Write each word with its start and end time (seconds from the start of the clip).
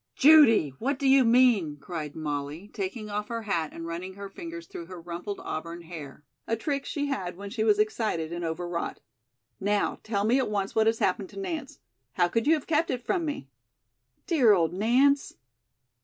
"Judy, 0.15 0.73
what 0.79 0.97
do 0.97 1.07
you 1.07 1.23
mean?" 1.23 1.77
cried 1.79 2.15
Molly, 2.15 2.69
taking 2.73 3.11
off 3.11 3.27
her 3.27 3.43
hat 3.43 3.71
and 3.71 3.85
running 3.85 4.15
her 4.15 4.29
fingers 4.29 4.65
through 4.65 4.87
her 4.87 4.99
rumpled 4.99 5.39
auburn 5.43 5.83
hair, 5.83 6.23
a 6.47 6.55
trick 6.55 6.87
she 6.87 7.05
had 7.05 7.37
when 7.37 7.51
she 7.51 7.63
was 7.63 7.77
excited 7.77 8.33
and 8.33 8.43
overwrought. 8.43 8.99
"Now, 9.59 9.99
tell 10.01 10.23
me 10.23 10.39
at 10.39 10.49
once 10.49 10.73
what 10.73 10.87
has 10.87 10.97
happened 10.97 11.29
to 11.29 11.39
Nance. 11.39 11.81
How 12.13 12.27
could 12.29 12.47
you 12.47 12.55
have 12.55 12.65
kept 12.65 12.89
it 12.89 13.05
from 13.05 13.25
me? 13.25 13.47
Dear 14.25 14.53
old 14.53 14.73
Nance!" 14.73 15.33